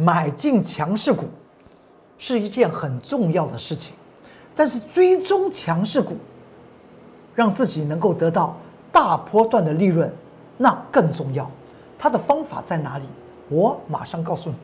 [0.00, 1.24] 买进强势股
[2.18, 3.92] 是一件很重要的事情，
[4.54, 6.16] 但是追踪强势股，
[7.34, 8.56] 让自己能够得到
[8.92, 10.08] 大波段的利润，
[10.56, 11.50] 那更重要。
[11.98, 13.06] 它的方法在哪里？
[13.48, 14.54] 我马上告诉你。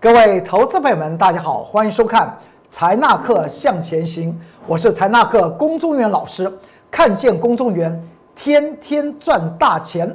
[0.00, 2.34] 各位投资朋友们，大家好，欢迎收看
[2.72, 4.34] 财纳克向前行，
[4.66, 6.50] 我是财纳克公众员老师，
[6.90, 8.02] 看见公众员，
[8.34, 10.08] 天天赚大钱。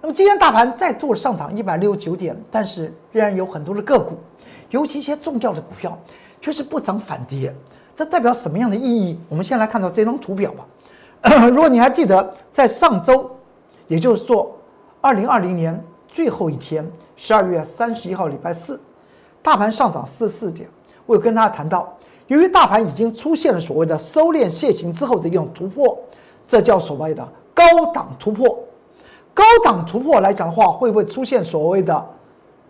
[0.00, 4.18] 那么今天大盘再度上涨一百六十九点，但是仍然有很多的个股，
[4.70, 5.96] 尤其一些重要的股票，
[6.40, 7.54] 却是不涨反跌，
[7.94, 9.16] 这代表什么样的意义？
[9.28, 11.46] 我们先来看到这张图表吧。
[11.50, 13.30] 如果你还记得，在上周，
[13.86, 14.58] 也就是说
[15.00, 18.80] 二零二零年最后一天，十二月三十一号，礼拜四。
[19.40, 20.68] 大盘上涨四四点，
[21.10, 21.92] 我有跟大家谈到，
[22.28, 25.98] 由于大盘已经出现了所谓的收敛楔形之后的一种突破，
[26.46, 28.56] 这叫所谓的高档突破。
[29.34, 32.06] 高档突破来讲的话，会不会出现所谓的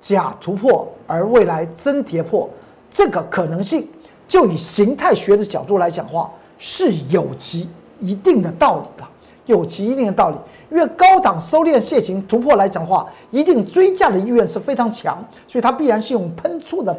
[0.01, 2.49] 假突破，而未来真跌破？
[2.91, 3.87] 这个可能性，
[4.27, 7.69] 就以形态学的角度来讲话，是有其
[7.99, 9.07] 一定的道理的，
[9.45, 10.37] 有其一定的道理。
[10.71, 16.97] 因为高档收敛楔形突破来讲话，一定追价的意愿是非常强，所以它必然是用喷出的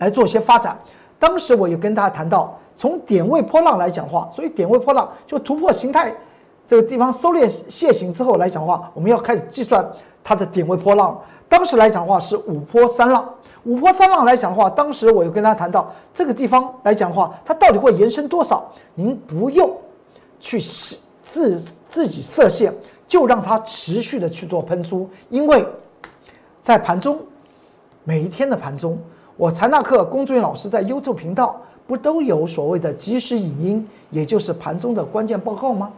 [0.00, 0.76] 来做一些发展。
[1.20, 6.12] 当时我有跟大家谈到，从点位波浪来讲话，所以点位波浪就突破形态
[6.66, 9.88] 这个地方收敛楔形之后来讲话，我们要开始计算
[10.24, 11.16] 它的点位波浪。
[11.48, 13.28] 当时来讲话是五波三浪，
[13.62, 18.68] 五波三浪来讲话，当时我又跟大家谈到这个地方来讲话，它到底会延伸多少？
[18.94, 19.70] 您不用
[20.40, 20.60] 去
[21.24, 22.74] 自自己设限。
[23.10, 25.66] 就让它持续的去做喷出，因为
[26.62, 27.18] 在盘中，
[28.04, 28.96] 每一天的盘中，
[29.40, 35.90] 我财纳克工作人员老师在 YouTube 频道不都有所谓的即时影音，也就是盘中的关键报告吗？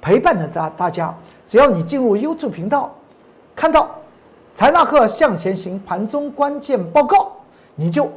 [0.00, 1.14] 陪伴着大大家，
[1.46, 2.90] 只要你进入 YouTube 频道，
[3.54, 3.90] 看到
[4.54, 7.30] 财纳克向前行盘中关键报告，
[7.74, 8.10] 你就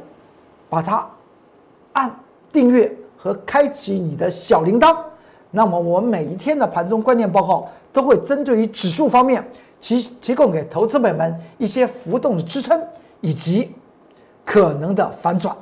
[0.70, 1.06] 把它
[1.92, 2.10] 按
[2.50, 4.96] 订阅和开启你的小铃铛，
[5.50, 7.68] 那么我每一天的盘中关键报告。
[7.92, 9.46] 都会针对于指数方面
[9.78, 12.82] 提提供给投资者们一些浮动的支撑
[13.20, 13.70] 以及
[14.44, 15.56] 可能的反转。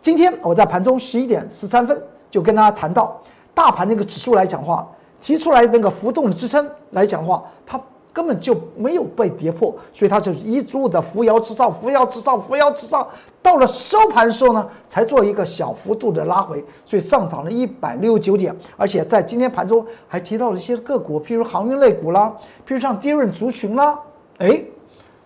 [0.00, 3.20] 今天我在盘中十一点十三分就跟大家谈到，
[3.54, 4.86] 大盘那个指数来讲话，
[5.20, 7.80] 提出来那个浮动的支撑来讲话，它。
[8.10, 13.06] 根本就没有被跌破，所以它就一路的扶摇直上，扶摇直上，扶摇直上。
[13.40, 18.52] 到了收盘的时候呢，才做一个小幅度的拉回，所以上涨了一百六十九点。
[18.76, 22.32] 而且在今天盘中还提到了一些个股，譬如航运类股啦，
[22.66, 23.96] 譬如像低润族群啦。
[24.38, 24.60] 哎，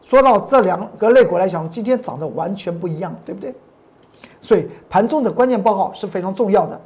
[0.03, 3.55] 说到这两个类股来讲，今天涨得完全不一样，对不对？
[4.41, 6.81] 所以盘中的关键报告是非常重要的。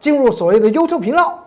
[0.00, 1.38] 进入所谓的优 e 频道，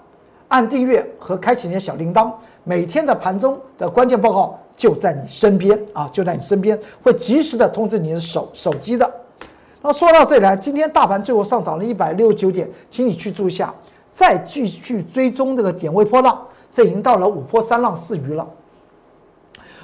[0.48, 2.32] 按订阅和开启你的小铃铛。
[2.64, 9.12] 每天的盘中的关键报告就在你身边啊，就在你身边，会及时的通知你的手手机的。
[9.82, 13.74] 那说到这里来，今天大盘最后上涨了一百六十九点，请你去注意下，
[14.12, 16.40] 再继续追踪这个点位波浪，
[16.74, 18.48] 这已经到了五波三浪四鱼了。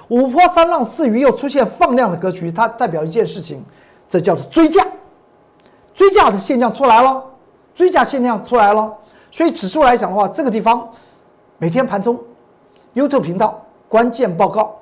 [0.09, 3.63] 五波三浪四鱼又出现放量的格局，它代表一件事情，
[4.07, 4.85] 这叫做追价，
[5.93, 7.23] 追价的现象出来了，
[7.73, 8.93] 追价现象出来了。
[9.31, 10.87] 所以指数来讲的话，这个地方
[11.57, 12.19] 每天盘中。
[12.93, 14.73] YouTube 频道关键报告，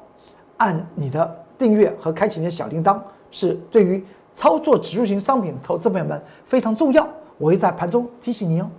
[0.58, 3.00] 按你的订阅和开启你的小铃铛，
[3.32, 4.06] 是对于
[4.36, 7.08] 操作指数型商品的投资朋友们非常重要。
[7.40, 8.70] 我会在盘中提醒你哦。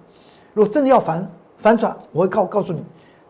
[0.52, 2.80] 如果真的要反反转，我会告告诉你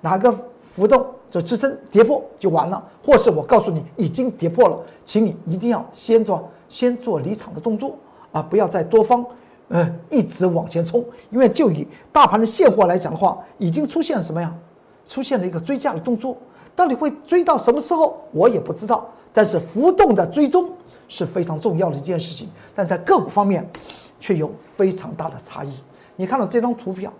[0.04, 7.96] 哪个浮动这支撑跌破就完了，或是我告诉你已经跌破了，请你一定要先做先做离场的动作
[8.30, 9.24] 啊，不要再多方
[9.68, 14.54] 呃一直往前冲，因为就以大盘的现货来讲的话，已经出现了什么呀？
[15.06, 16.36] 出现了一个追价的动作，
[16.76, 19.08] 到底会追到什么时候，我也不知道。
[19.32, 20.70] 但是浮动的追踪
[21.08, 23.66] 是非常重要的一件事情，但在个股方面
[24.20, 25.72] 却有非常大的差异。
[26.16, 27.12] 你看到这张图表，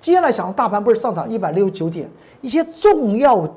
[0.00, 2.10] 接下来想，大盘不是上涨一百六十九点，
[2.40, 3.48] 一些重要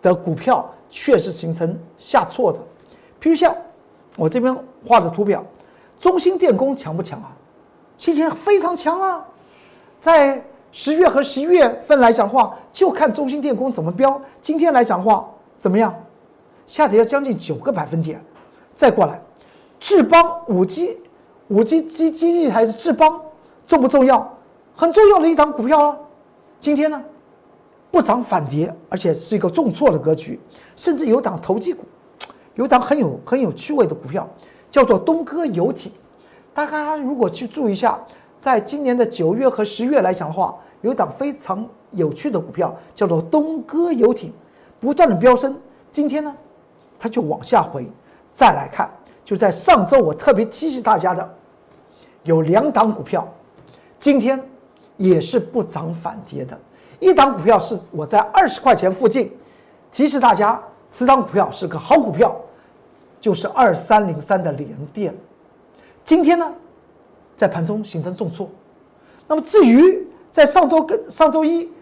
[0.00, 2.58] 的股票确实形成下挫的。
[3.20, 3.54] 譬如像
[4.16, 4.56] 我这边
[4.86, 5.44] 画的图表，
[5.98, 7.32] 中芯电工强不强啊？
[7.96, 9.24] 今天非常强啊，
[9.98, 10.42] 在。
[10.72, 14.22] 十月和十一月份来讲话，就看中芯电工怎么标。
[14.40, 15.92] 今天来讲话怎么样？
[16.64, 18.22] 下跌了将近九个百分点。
[18.76, 19.20] 再过来，
[19.80, 20.96] 智邦五 G，
[21.48, 23.20] 五 G 基基地还是智邦，
[23.66, 24.32] 重不重要？
[24.80, 25.98] 很重要的一档股票啊。
[26.58, 26.98] 今天呢，
[27.90, 30.40] 不涨反跌，而且是一个重挫的格局。
[30.74, 31.84] 甚至有档投机股，
[32.54, 34.26] 有档很有很有趣味的股票，
[34.70, 35.92] 叫做东哥游艇。
[36.54, 37.98] 大家如果去注意一下。
[38.38, 44.32] 在今年的九月和十月来讲的话，有档非常有趣的股票叫做东哥游艇，
[44.80, 45.54] 不断的飙升。
[45.92, 46.34] 今天呢，
[46.98, 47.86] 它就往下回。
[48.32, 48.90] 再来看，
[49.26, 51.34] 就在上周我特别提醒大家的，
[52.22, 53.28] 有两档股票，
[53.98, 54.42] 今天
[55.00, 56.56] 也是不涨反跌的。
[56.98, 59.34] 一档股票是我在二十块钱附近
[59.90, 60.60] 提示大家，
[60.90, 62.36] 此档股票是个好股票，
[63.18, 65.14] 就是二三零三的联电。
[66.04, 66.52] 今天呢，
[67.34, 68.46] 在盘中形成重挫。
[69.26, 71.72] 那么至于在上周跟上周一，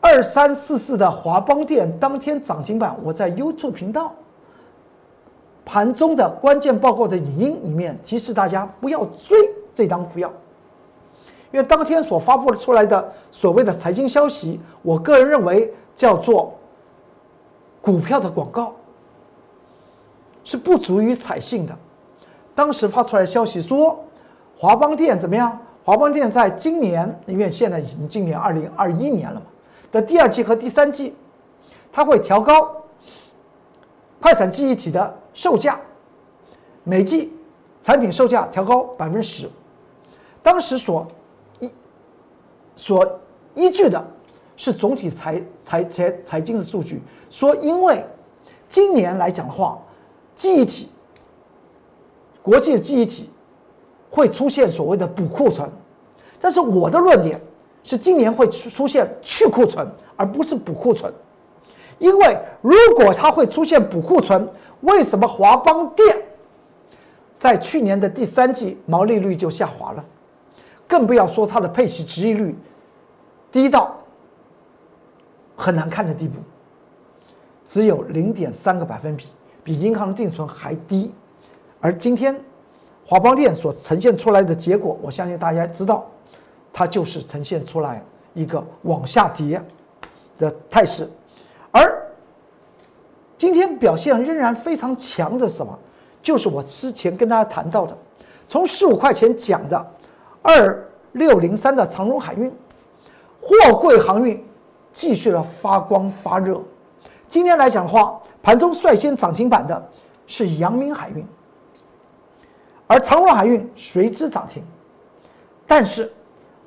[0.00, 4.14] 二三四四的华邦电当天涨停板，我在 YouTube 频道
[5.66, 9.36] 盘中的关键报告的影音里面提示大家不要追
[9.74, 10.32] 这张股票，
[11.54, 16.52] 因为当天所发布出来的所谓的财经消息，我个人认为叫做
[17.80, 18.74] 股票的广告，
[20.42, 21.72] 是不足以采信的。
[22.56, 24.04] 当时发出来消息说，
[24.56, 25.56] 华邦电怎么样？
[25.84, 29.46] 华邦电在今年，因为现在已经今年二零二一年了嘛，
[29.92, 31.14] 的第二季和第三季，
[31.92, 32.68] 它会调高
[34.20, 35.78] 快闪记忆体的售价，
[36.82, 37.32] 每季
[37.80, 39.48] 产品售价调高百分之十。
[40.42, 41.06] 当时所
[42.76, 43.20] 所
[43.54, 44.04] 依据的
[44.56, 47.00] 是总体财财财财经的数据，
[47.30, 48.04] 说因为
[48.68, 49.78] 今年来讲的话，
[50.34, 50.88] 记忆体。
[52.42, 53.30] 国际的记忆体
[54.10, 55.66] 会出现所谓的补库存，
[56.38, 57.40] 但是我的论点
[57.84, 61.10] 是今年会出出现去库存，而不是补库存。
[61.98, 64.46] 因为如果它会出现补库存，
[64.82, 66.16] 为什么华邦电
[67.38, 70.04] 在去年的第三季毛利率就下滑了？
[70.94, 72.56] 更不要说它的配息值益率
[73.50, 73.96] 低到
[75.56, 76.38] 很难看的地步，
[77.66, 79.26] 只有零点三个百分比，
[79.64, 81.12] 比银行的定存还低。
[81.80, 82.40] 而今天，
[83.04, 86.08] 华邦电所呈现出来的结果，我相信大家知道，
[86.72, 88.00] 它就是呈现出来
[88.32, 89.60] 一个往下跌
[90.38, 91.10] 的态势。
[91.72, 92.08] 而
[93.36, 95.76] 今天表现仍然非常强的什么？
[96.22, 97.98] 就是我之前跟大家谈到的，
[98.46, 99.84] 从十五块钱讲的
[100.46, 102.52] 二六零三的长荣海运，
[103.40, 104.46] 货柜航运
[104.92, 106.60] 继续的发光发热。
[107.30, 109.90] 今天来讲的话，盘中率先涨停板的
[110.26, 111.26] 是阳明海运。
[112.86, 114.62] 而长荣海运随之涨停，
[115.66, 116.12] 但是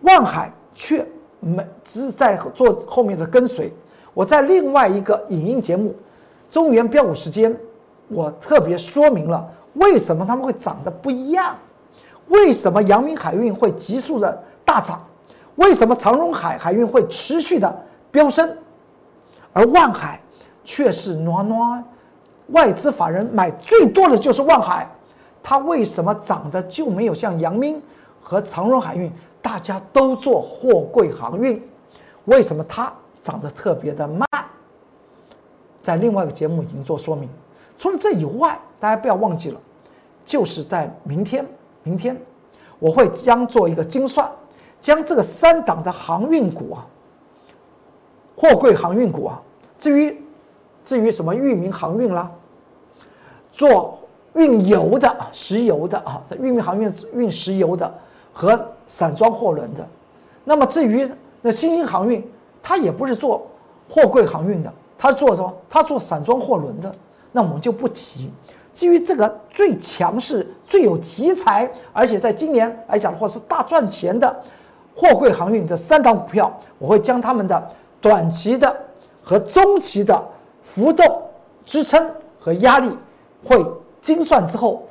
[0.02, 1.08] 万海却
[1.40, 3.72] 没只是在做后面的跟随。
[4.16, 5.96] 我在另外一个影音节目
[6.54, 7.54] 《中原标股时间》，
[8.08, 11.56] 我特别说明了为什么他们会涨得不一样，
[12.28, 15.02] 为什么阳明海运会急速的大涨，
[15.56, 18.56] 为什么长荣海海运会持续的飙升，
[19.54, 20.20] 而万海
[20.64, 21.84] 却是暖暖，
[22.48, 24.88] 外资法人买最多的就是万海。
[25.42, 27.82] 它为什么涨的就没有像阳明
[28.22, 29.10] 和长荣海运，
[29.42, 31.62] 大家都做货柜航运，
[32.26, 32.92] 为什么它
[33.22, 34.28] 涨得特别的慢？
[35.82, 37.30] 在另外一个节目已经做说明。
[37.78, 39.60] 除了这以外，大家不要忘记了，
[40.26, 41.46] 就是在明天，
[41.88, 42.16] 明天
[42.80, 44.30] 我会将做一个精算，
[44.81, 46.86] 将这个三档的航运股啊，
[48.36, 49.42] 货柜航运股啊，
[49.80, 50.22] 至于
[50.84, 52.30] 至于什么域名航运啦，
[53.54, 54.00] 做。
[54.34, 57.92] 运油的啊、石油的啊，在运民航运运石油的
[58.31, 58.56] 和
[58.86, 59.83] 散装货轮的。
[60.44, 61.09] 那么至于
[61.42, 62.23] 那新兴航运，
[62.62, 63.47] 它也不是做
[63.90, 65.52] 货柜航运的，它做什么？
[65.68, 66.94] 它做散装货轮的。
[67.31, 68.30] 那我们就不提。
[68.78, 74.44] 基于这个最强势、最有题材，而且在今年来讲的话是大赚钱的
[74.96, 78.78] 货柜航运这三档股票，我会将他们的短期的
[79.24, 80.24] 和中期的
[80.62, 81.24] 浮动、
[81.66, 82.07] 支撑
[82.40, 82.96] 和压力
[83.44, 83.66] 会。
[84.00, 84.88] 精算之后，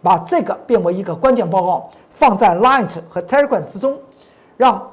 [0.00, 3.98] 把这个变为一个关键报告，放在 Line 和 Telegram 之中，
[4.56, 4.90] 让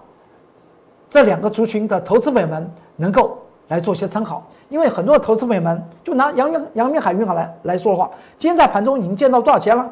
[1.11, 3.37] 这两个族群的投资朋友们能够
[3.71, 4.45] 来做些参考。
[4.67, 9.89] 因为很多投资朋友们就拿阳明阳明海运来来说的话，今天在盘中已经见到多少钱了？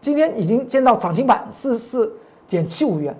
[0.00, 2.12] 今天已经见到涨停板四十四
[2.48, 3.16] 点七五元。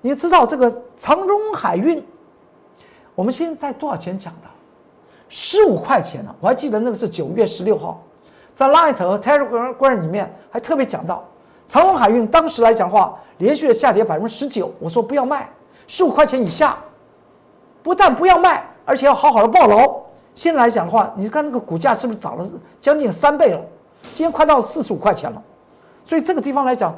[0.00, 2.02] 你知道这个长荣海运，
[3.14, 4.48] 我们现在多少钱讲的？
[5.28, 6.34] 十五块钱呢？
[6.40, 8.02] 我还记得那个是九月十六号。
[8.54, 11.22] 在 Light 和 Telegram 里面还特别讲到，
[11.68, 14.72] 长荣海运当时来讲的话，连续的下跌百分之十九。
[14.78, 15.48] 我说不要卖，
[15.86, 16.76] 十五块钱以下，
[17.82, 20.02] 不但不要卖，而且要好好的抱牢。
[20.34, 22.44] 现在来讲的话，你看那个股价是不是涨了
[22.80, 23.60] 将近三倍了？
[24.14, 25.40] 今天快到四十五块钱了。
[26.04, 26.92] 所以这个地方来讲，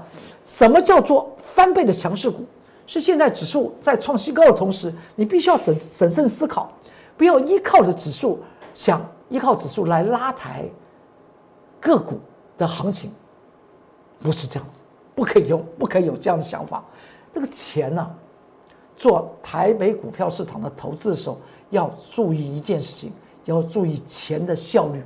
[0.47, 2.47] 什么叫做翻倍的强势股？
[2.87, 6.73] 是现在指数在创新高的同时，你必须要审审慎思考，
[7.15, 8.41] 不要依靠着指数，
[8.73, 10.65] 想依靠指数来拉抬。
[11.79, 12.19] 个股
[12.57, 13.13] 的行情
[14.23, 14.79] 不是这样子，
[15.15, 16.83] 不可以用，不可以有这样的想法。
[17.35, 18.11] 这个钱呢，
[18.97, 21.39] 做台北股票市场的投资的时候，
[21.73, 23.13] 要注意一件事情，
[23.45, 25.03] 要注意钱的效率，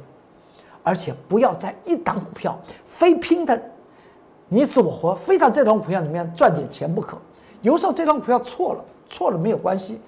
[0.82, 3.58] 而且不要在一档股票非拼的
[4.48, 7.16] 你死我活，非在这档股票里面赚点钱不可。
[7.62, 9.98] 有时候这档股票错了，错了没有关系，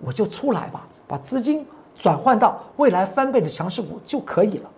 [0.00, 4.70] 我就出来吧，把资金转换到未来翻倍的强势股就可以了。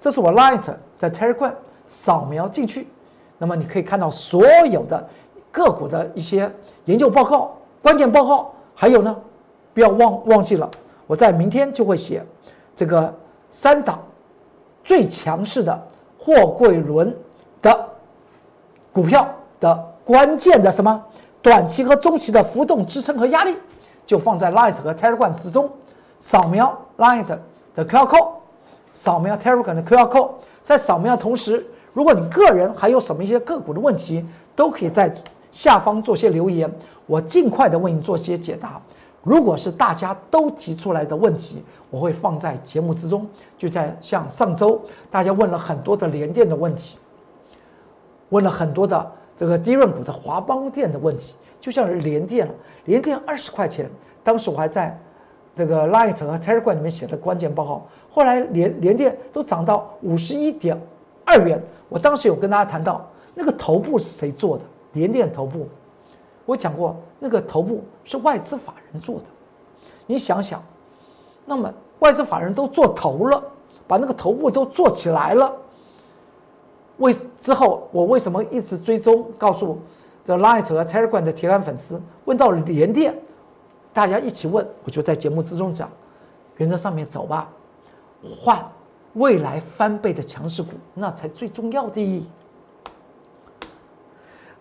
[0.00, 1.54] 这是我 Light 在 Telegram
[1.88, 2.88] 扫描进去，
[3.38, 5.08] 那么你可以看到所有的。
[5.50, 6.48] 个股的一些
[6.84, 9.16] 研究报告、关键报告，还有呢，
[9.78, 10.68] 不要忘忘记了，
[11.06, 12.20] 我在明天就会写
[12.74, 13.14] 这个
[13.48, 14.02] 三档
[14.82, 17.16] 最强势的货柜轮
[17.62, 17.88] 的
[18.92, 19.24] 股票
[19.60, 21.00] 的关键的什么
[21.40, 23.56] 短期和中期的浮动支撑和压力，
[24.04, 25.70] 就放在 Light 和 Telegram 之中。
[26.18, 27.24] 扫描 Light
[27.76, 28.30] 的 QR code，
[28.92, 30.30] 扫描 Telegram 的 QR code，
[30.64, 35.14] 在扫描的同时，如果你个人还有什么一些个股的问题，都可以在。
[35.50, 36.70] 下方做些留言，
[37.06, 38.78] 我尽快的为你做些解答。
[39.22, 43.26] 如果是大家都提出来的问题，我会放在节目之中。
[43.56, 46.96] 就在像上周，大家问了很多的联电的问题，
[48.30, 52.52] 问了很多的这个低润股的华邦电的问题，就像是联电了，
[52.84, 53.90] 联电二十块钱，
[54.22, 54.98] 当时我还在
[55.54, 60.80] 这个 Light 和 Telegram 里面写的关键报告，后来联联电都涨到五十一点
[61.24, 64.64] 二元，我当时有跟大家谈到那个头部是谁做的。
[64.94, 65.68] 联电头部，
[66.48, 69.24] 我讲过，那个头部是外资法人做的。
[70.06, 70.62] 你想想，
[71.44, 73.42] 那么外资法人都做头了，
[73.86, 75.52] 把那个头部都做起来了。
[76.96, 79.30] 为之后，我为什么一直追踪？
[79.36, 79.78] 告诉
[80.24, 83.14] The Light 和 Telegram 的铁杆粉丝，问到联电，
[83.92, 85.90] 大家一起问，我就在节目之中讲，
[86.56, 87.50] 原则上面走吧，
[88.40, 88.66] 换
[89.12, 92.26] 未来翻倍的强势股，那才最重要的。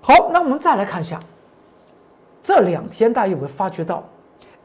[0.01, 1.17] 好，那我们再来看一下，
[2.47, 4.01] 这两天大家有没有发觉到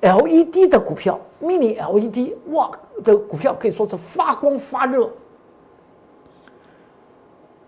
[0.03, 2.71] ，LED 的股票，Mini LED，哇，
[3.03, 5.11] 的股票可以说是发光发热。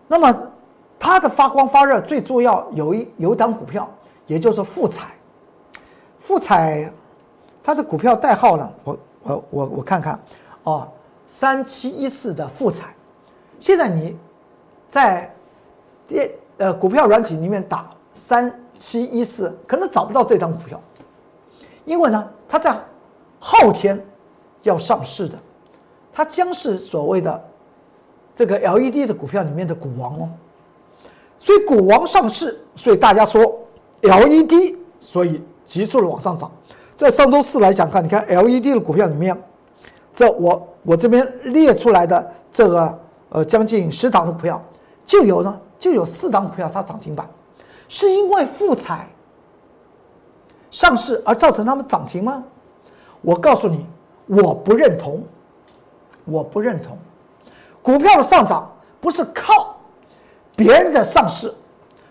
[0.07, 0.33] 那么
[1.01, 3.93] 它的发光发热最重要有一有一档股票，
[4.29, 5.09] 也就是富彩，
[6.21, 6.89] 富彩
[7.61, 10.17] 它的股票代号呢，我我我我看看，
[10.63, 10.87] 哦，
[11.27, 12.95] 三七一四的富彩，
[13.59, 14.17] 现在你
[14.89, 15.29] 在
[16.07, 16.31] 电。
[16.59, 20.81] 呃，股票软体里面打三七一四，可能找不到这张股票，
[21.85, 22.77] 因为呢，它在
[23.39, 24.03] 后天
[24.63, 25.39] 要上市的，
[26.13, 27.45] 它将是所谓的
[28.35, 30.29] 这个 LED 的股票里面的股王哦。
[31.39, 33.43] 所以股王上市，所以大家说
[34.03, 36.51] LED，所以急速的往上涨。
[36.95, 39.37] 在上周四来讲看，你看 LED 的股票里面，
[40.15, 42.99] 这我我这边列出来的这个
[43.31, 44.63] 呃将近十档的股票，
[45.05, 45.61] 就有呢。
[45.77, 47.29] 就有四档股票它涨停板，
[47.89, 49.09] 是因为富彩
[50.71, 52.43] 上市而造成他们涨停吗？
[53.21, 53.87] 我告诉你，
[54.27, 55.23] 我不认同，
[56.25, 56.99] 我不认同。
[57.83, 59.77] 股票的上涨不是靠
[60.57, 61.55] 别人的上市，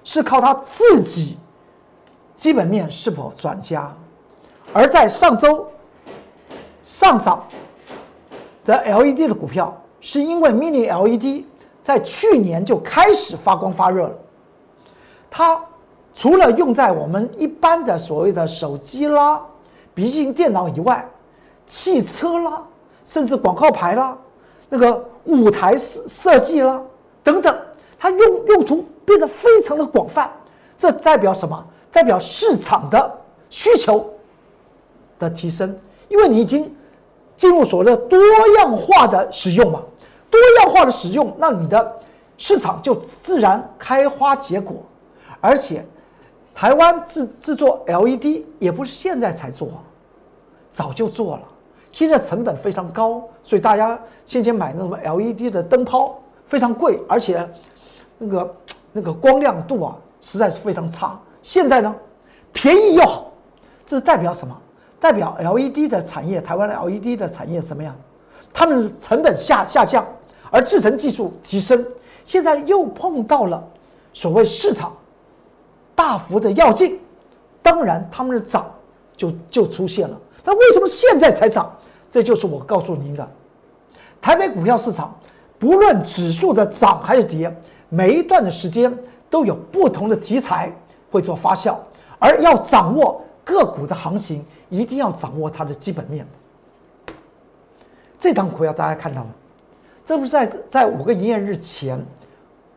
[0.03, 1.37] 是靠他自己
[2.37, 3.91] 基本面是否转佳。
[4.71, 5.67] 而在上周
[6.83, 7.45] 上涨
[8.65, 11.45] 的 LED 的股票，是因为 Mini LED。
[11.83, 14.15] 在去年就开始发光发热了。
[15.35, 15.59] 它
[16.13, 19.41] 除了用在我们一般的所谓的手机啦、
[19.95, 21.03] 笔记本电脑以外，
[21.65, 22.61] 汽车啦，
[23.03, 24.15] 甚至广告牌啦、
[24.69, 26.79] 那个舞台设设计啦
[27.23, 27.57] 等等，
[27.97, 30.31] 它用用途变得非常的广泛。
[30.77, 31.65] 这代表什么？
[31.91, 33.11] 代表市场的
[33.49, 34.07] 需求
[35.17, 35.75] 的提升，
[36.09, 36.71] 因为你已经
[37.35, 38.19] 进入所谓的多
[38.59, 39.81] 样化的使用嘛。
[40.29, 41.99] 多样化的使用，那你的
[42.37, 44.75] 市场就自然开花结果。
[45.43, 45.85] 而且，
[46.55, 49.67] 台湾制制作 LED 也不是现在才做，
[50.71, 51.43] 早就做了。
[51.91, 57.45] 现在成本非常高，所以大家先前买那什么 LED 的灯泡非常贵，而且
[58.17, 58.55] 那个
[58.93, 61.19] 那个光亮度啊实在是非常差。
[61.41, 61.93] 现在呢，
[62.53, 63.29] 便宜又好，
[63.85, 64.57] 这代表什么？
[65.01, 67.93] 代表 LED 的产业，台湾的 LED 的产业怎么样？
[68.53, 70.07] 他们的成本下下降。
[70.49, 71.85] 而制程技术提升，
[72.23, 73.61] 现在又碰到了
[74.13, 74.95] 所谓市场
[75.95, 76.99] 大幅的要进，
[77.61, 78.65] 当然他们的涨
[79.15, 80.19] 就就出现了。
[80.43, 81.71] 那为什么现在才涨？
[82.09, 83.27] 这就是我告诉您的，
[84.21, 85.17] 台北股票市场
[85.57, 87.51] 不论指数的涨还是跌，
[87.89, 88.95] 每一段的时间
[89.29, 90.71] 都有不同的题材
[91.09, 91.75] 会做发酵，
[92.19, 96.27] 而要掌握个股的行情，一定要掌握它的基本面。
[98.19, 99.29] 这张股票大家看到了。
[100.05, 101.99] 这不是在在五个营业日前，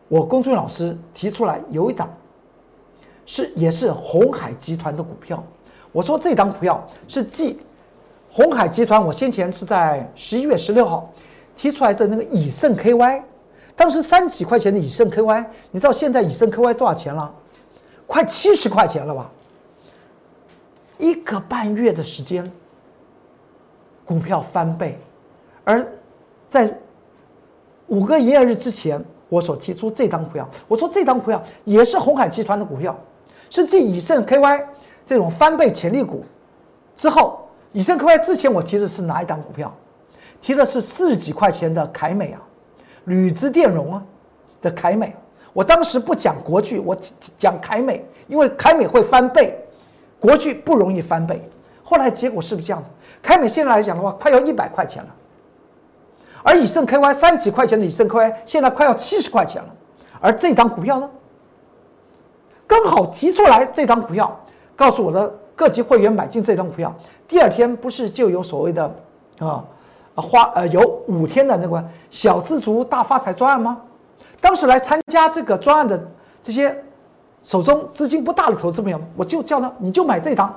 [0.09, 2.09] 我龚俊老师提出来有一档
[3.27, 5.45] 是也是红海集团的股票，
[5.93, 7.59] 我说这张股票是继
[8.31, 11.13] 红海集团，我先前是在十一月十六号
[11.57, 13.23] 提出来的那个以盛 KY，
[13.75, 17.35] 当时三几块钱的以盛 KY，你知道现在以盛 KY 多少钱了？
[18.07, 19.31] 快七十块钱了吧？
[20.97, 22.51] 一个半月的时间，
[24.05, 24.99] 股票翻倍，
[25.65, 25.85] 而
[26.49, 26.73] 在
[27.89, 29.05] 五个营业日之前。
[29.29, 32.97] 我所提出这张股票，我说这张股票也是红海集团的股票，
[33.51, 34.65] 是继以盛 KY
[35.05, 36.25] 这种翻倍潜力股
[36.97, 39.75] 之后，以盛 KY 之前我提的是哪一档股票？
[40.41, 42.41] 提的是四十几块钱的凯美啊，
[43.05, 44.03] 铝资电容啊
[44.61, 45.15] 的凯美。
[45.53, 46.95] 我当时不讲国巨，我
[47.39, 49.59] 讲凯美，因为凯美会翻倍，
[50.21, 51.43] 国巨不容易翻倍。
[51.83, 52.91] 后来结果是不是这样子？
[53.23, 55.09] 凯美现在来讲的话，快要一百块钱了。
[56.43, 59.69] 而以盛 KY 三几块钱的以盛 KY 现在快要七十块钱了，
[60.21, 61.11] 而这张股票呢，
[62.67, 64.41] 刚好提出来这张股票，
[64.75, 66.95] 告诉我的各级会员买进这张股票，
[67.29, 68.95] 第二天不是就有所谓的
[69.39, 69.65] 啊
[70.15, 73.81] 花呃有五天的那个小资族大发财专案吗？
[74.41, 76.01] 当时来参加这个专案的
[76.43, 76.77] 这些
[77.43, 80.55] 手中资金不大的投资朋友，我就叫他你就买这张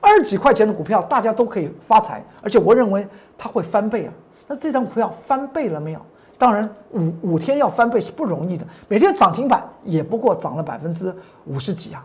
[0.00, 3.06] 二十几块钱的股票，大家都可以发财，而且我认为
[3.36, 4.12] 它会翻倍啊。
[4.46, 6.00] 那这张股票翻倍了没有？
[6.40, 8.66] 当然，五五天要翻倍是不容易的。
[8.88, 12.02] 每天涨停板也不过涨了百分之五十几啊。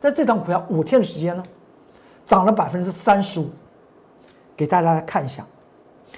[0.00, 1.42] 但这张股票五天的时间呢，
[2.26, 3.50] 涨了百分之三十五。
[4.56, 5.44] 给大家来看一下，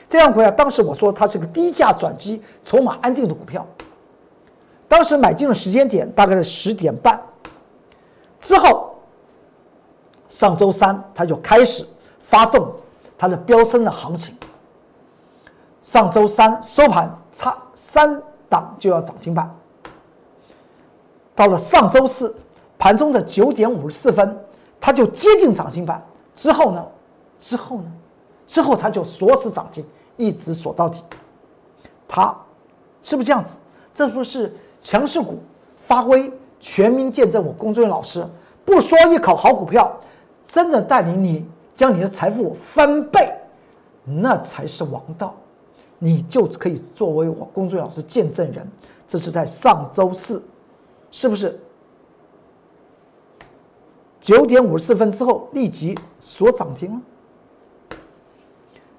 [0.08, 3.66] 这张股票当时我说它是个低价转机、筹码安定的股票。
[4.86, 7.20] 当时买进的时间点大概是十点半
[8.38, 8.94] 之后，
[10.28, 11.84] 上周三它就开始
[12.20, 12.72] 发动
[13.18, 14.36] 它的飙升的行情。
[15.82, 19.48] 上周三收盘差三档就要涨停板，
[21.34, 22.36] 到了上周四
[22.78, 24.38] 盘中的九点五十四分，
[24.80, 26.02] 它就接近涨停板。
[26.34, 26.86] 之后呢？
[27.38, 27.92] 之后呢？
[28.46, 29.84] 之后它就锁死涨停，
[30.16, 31.02] 一直锁到底。
[32.08, 32.36] 它
[33.00, 33.58] 是不是这样子？
[33.94, 35.38] 这不是强势股
[35.78, 38.26] 发挥全民见证我龚俊老师
[38.64, 39.94] 不说一口好股票，
[40.46, 43.32] 真的带领你将你的财富翻倍，
[44.04, 45.34] 那才是王道。
[46.02, 48.66] 你就可以作为我工作老师见证人，
[49.06, 50.42] 这是在上周四，
[51.10, 51.60] 是不是？
[54.18, 57.00] 九点五十四分之后立即锁涨停了。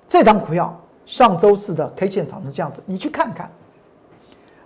[0.08, 3.52] 这张股票上周四的 K 线涨成这样子，你去看看，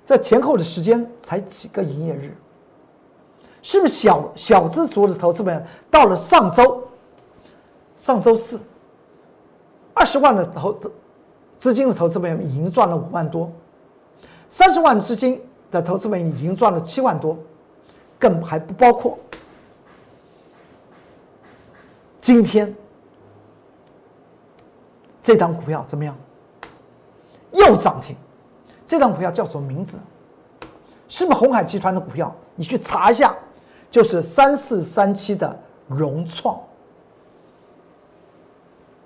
[0.06, 2.36] 这前后的时间才几个营业日，
[3.62, 6.84] 是不是小小资族的投资们到了上周，
[7.96, 8.60] 上周四，
[9.94, 10.92] 二十万的投的。
[11.66, 13.52] 资金的投资朋友已经赚了五万多，
[14.50, 17.36] 三十万资金的投资朋友已经赚了七万多，
[18.20, 19.18] 更还不包括
[22.22, 22.72] 今天
[25.24, 26.16] 这张股票怎么样？
[27.52, 28.16] 又涨停，
[28.86, 29.98] 这张股票叫什么名字？
[31.08, 32.32] 是不是红海集团的股票？
[32.54, 33.36] 你去查一下，
[33.90, 36.62] 就是三四三七的融创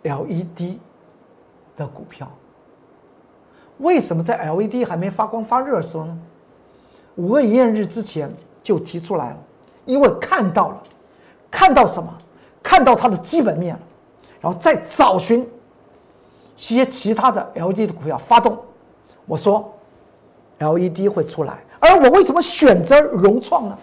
[0.03, 0.77] LED。
[1.77, 2.29] 的股票，
[3.79, 6.17] 为什么在 LED 还没发光发热的时候呢？
[7.15, 8.31] 五个营业日之前
[8.63, 9.37] 就提出来了，
[9.83, 10.83] 因为看到了，
[11.51, 12.13] 看到什么？
[12.61, 13.81] 看到它的基本面了，
[14.41, 15.41] 然后再找寻
[16.57, 18.57] 一些其他的 LED 的股票发动。
[19.25, 19.73] 我说
[20.59, 23.77] LED 会出来，而我为什么选择融创呢？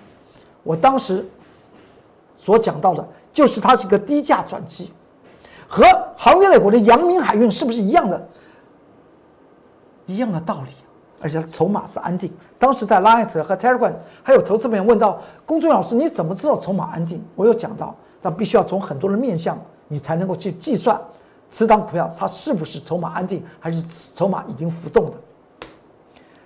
[0.62, 1.26] 我当时
[2.36, 4.92] 所讲到的就是它是一个低价转机。
[5.68, 5.84] 和
[6.16, 8.28] 航运类股的阳明海运是不是一样的？
[10.06, 10.70] 一样的道理，
[11.20, 12.32] 而且筹码是安定。
[12.58, 13.92] 当时在 Light 和 Telegram
[14.22, 17.22] 还有投资朋友问到公众老师，你怎么知道筹码安定？
[17.34, 21.00] 我有讲到，但必须要从很多的面向，你才能够去计算
[21.50, 23.82] 此档股票它是不是筹码安定，还是
[24.14, 25.12] 筹码已经浮动的。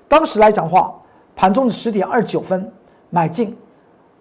[0.09, 0.95] 当时来讲话，
[1.37, 2.73] 盘中的十点二九分
[3.11, 3.57] 买进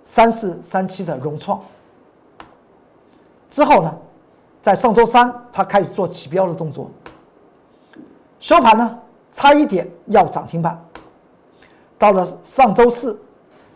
[0.06, 1.60] 三四三七的融创，
[3.50, 3.98] 之后呢？
[4.62, 6.92] 在上周三，它开始做起标的动作，
[8.42, 9.00] 收盘呢
[9.32, 10.80] 差一点要涨停板。
[11.98, 13.20] 到了上周四，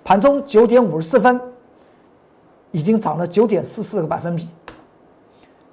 [0.03, 1.39] 盘中九点五十四分，
[2.71, 4.47] 已经涨了九点四四个百分比，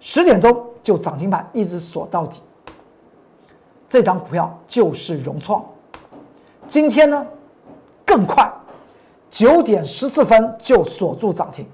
[0.00, 2.40] 十点钟就涨停板，一直锁到底。
[3.88, 5.64] 这张股票就是融创，
[6.68, 7.26] 今天呢
[8.04, 8.48] 更快，
[9.30, 11.66] 九点十四分就锁住涨停，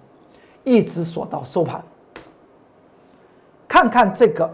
[0.64, 1.82] 一直锁到收盘。
[3.68, 4.50] 看看这个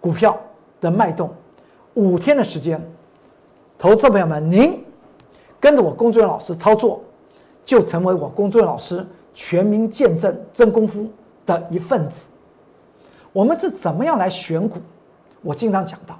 [0.00, 0.36] 股票
[0.80, 1.32] 的脉动，
[1.94, 2.80] 五天的时间，
[3.78, 4.84] 投资朋友们，您
[5.58, 7.02] 跟着我工作人员老师操作，
[7.64, 11.08] 就成为我工作人员老师全民见证真功夫
[11.44, 12.28] 的一份子。
[13.32, 14.78] 我们是怎么样来选股？
[15.42, 16.18] 我经常讲到，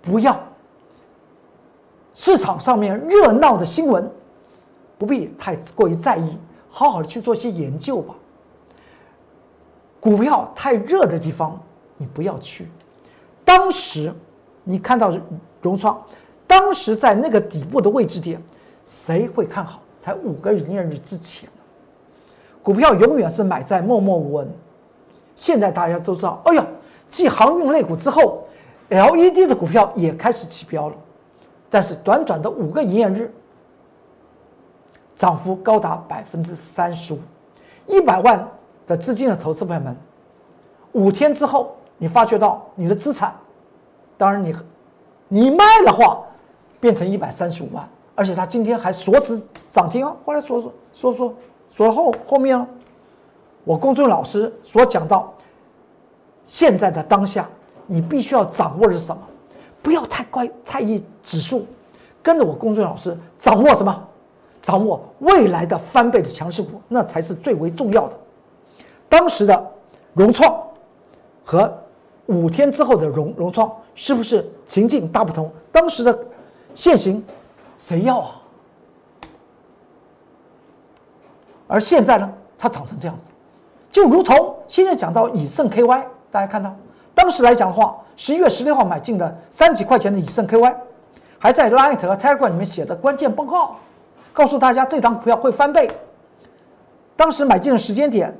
[0.00, 0.38] 不要
[2.14, 4.10] 市场上面热闹的新闻，
[4.98, 6.38] 不必太过于在意，
[6.70, 8.14] 好好的去做一些研究吧。
[10.00, 11.60] 股票太热的地方，
[11.96, 12.68] 你不要去。
[13.44, 14.12] 当时
[14.64, 15.12] 你看到
[15.60, 16.02] 融创。
[16.46, 18.42] 当时在那个底部的位置点，
[18.84, 19.80] 谁会看好？
[19.98, 21.48] 才五个营业日之前，
[22.62, 24.50] 股票永远是买在默默无闻。
[25.36, 26.64] 现在大家都知道，哎呦，
[27.08, 28.44] 继航运类股之后
[28.88, 30.96] ，LED 的股票也开始起标了。
[31.68, 33.32] 但是短短的五个营业日，
[35.14, 37.18] 涨幅高达百分之三十五，
[37.86, 38.48] 一百万
[38.86, 39.94] 的资金的投资朋友们，
[40.92, 43.34] 五天之后，你发觉到你的资产，
[44.20, 44.54] 当然你，
[45.28, 46.20] 你卖的话。
[46.80, 50.16] 变成一百三十五万，而且它今天还锁死涨停啊！
[50.24, 51.34] 后来锁锁锁锁
[51.68, 52.66] 锁后后面了。
[53.64, 55.30] 我公众老师所讲到，
[56.42, 57.46] 现在的当下，
[57.86, 59.22] 你必须要掌握的是什么？
[59.82, 61.66] 不要太乖太意指数，
[62.22, 64.08] 跟着我公众老师掌握什么？
[64.62, 68.18] 掌握未来的翻倍的强势股，那才是最为重要的。
[69.06, 69.70] 当时的
[70.14, 70.58] 融创
[71.44, 71.70] 和
[72.30, 75.50] 五天之后的融融创，是不是情境大不同？
[75.70, 76.18] 当时的。
[76.72, 77.20] 现行，
[77.78, 78.40] 谁要啊？
[81.66, 83.26] 而现在呢，它长成这样子，
[83.90, 86.72] 就如同现在讲到以盛 KY，大家看到
[87.12, 90.72] 当时来讲的话，十一月十六号买进的三几块钱的以盛 KY，
[91.40, 93.74] 还在 Light 和 Telegram 里面写的关键报告，
[94.32, 95.90] 告诉大家这张股票会翻倍。
[97.16, 98.32] 当时买进的时间点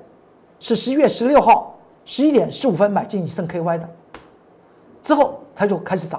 [0.61, 1.77] 是十一月十六号
[2.11, 3.89] 十一点十五分买进以盛 KY 的，
[5.01, 6.19] 之后它就开始涨。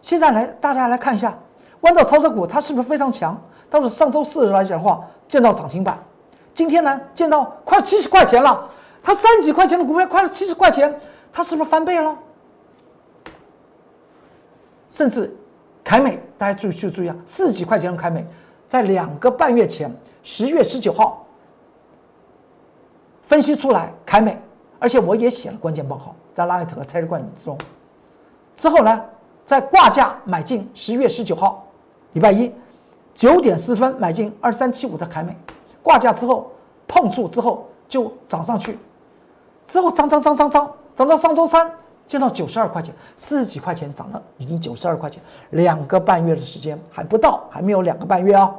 [0.00, 1.36] 现在来，大家来看一下，
[1.80, 3.36] 弯道超车股它是不是非常强？
[3.68, 5.98] 到了上周四来讲的话，见到涨停板。
[6.54, 8.70] 今天呢，见到快七十块钱了。
[9.02, 10.96] 它三几块钱的股票，快了七十块钱，
[11.32, 12.16] 它是不是翻倍了？
[14.88, 15.36] 甚至
[15.82, 18.24] 凯美，大家注意去注意啊，四几块钱的凯美，
[18.68, 21.26] 在两个半月前，十月十九号
[23.24, 24.40] 分析出来凯美，
[24.80, 27.56] 而且我也写了关键报告，在拉 t 和 Telegram 之中。
[28.56, 29.00] 之后呢？
[29.46, 31.66] 在挂价买进，十一月十九号，
[32.12, 32.52] 礼拜一
[33.16, 35.36] 九点四十分买进二三七五的凯美，
[35.82, 36.52] 挂价之后
[36.86, 38.78] 碰触之后就涨上去，
[39.66, 41.68] 之后涨涨涨涨涨涨到上周三
[42.06, 48.54] 见到九十二块钱，四十几块钱涨了，已经九十二块钱，两个半月的时间还不到，还没有两个半月啊。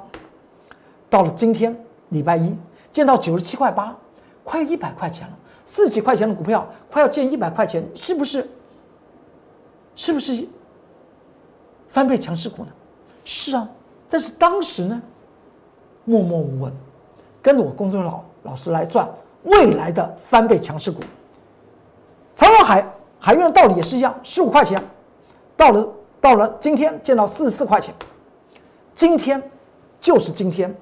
[1.10, 1.74] 到了今天
[2.10, 2.54] 礼拜一
[2.92, 3.96] 见到九十七块八，
[4.44, 5.34] 快一百块钱了，
[5.72, 8.46] 四十几块钱的股票快要见一百块钱，是不是？
[9.96, 10.46] 是不是？
[11.88, 12.72] 翻倍强势股呢？
[13.24, 13.66] 是啊，
[14.10, 15.02] 但是当时呢，
[16.04, 16.74] 默默无闻，
[17.42, 19.10] 跟着我工作的老老师来赚
[19.44, 21.00] 未来的翻倍强势股。
[22.36, 22.86] 长荣海
[23.18, 24.78] 海运的道理也是一样，十五块钱，
[25.56, 27.96] 到了到了今天见到四十四块钱，
[28.94, 29.42] 今天
[30.02, 30.76] 就是今天，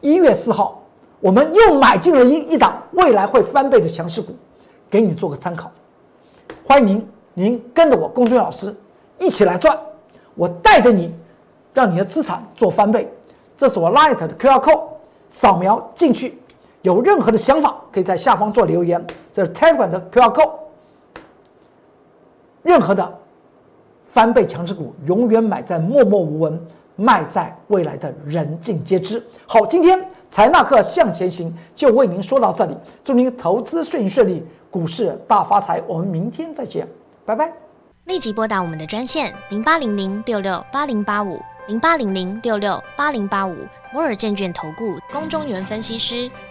[0.00, 0.82] 一月四号，
[1.20, 4.34] 我们又买进了一一档未来会翻倍的强势股，
[4.90, 5.70] 给你做个参考。
[6.66, 8.74] 欢迎您，您跟着我龚俊老师
[9.18, 9.78] 一起来赚。
[10.34, 11.14] 我带着你，
[11.74, 13.12] 让你的资产做翻倍。
[13.56, 14.82] 这是我 Light 的 QR code，
[15.28, 16.38] 扫描进去。
[16.80, 19.04] 有任何的想法，可以在下方做留言。
[19.30, 20.52] 这是 Telegram 的 QR code。
[22.62, 23.18] 任何的
[24.06, 26.58] 翻倍强势股，永远买在默默无闻，
[26.96, 29.22] 卖在未来的人尽皆知。
[29.46, 32.76] 好，今天财纳克向前行就为您说到这里。
[33.02, 35.82] 祝您投资顺顺利，股市大发财。
[35.88, 36.86] 我们明天再见，
[37.26, 37.52] 拜拜。
[38.04, 43.56] 立即拨打我们的专线零八零零六六八零八五零八零零六六八零八五
[43.92, 46.30] 摩尔证券投顾龚中原分析师。